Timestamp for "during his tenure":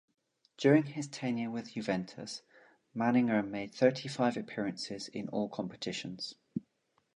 0.57-1.51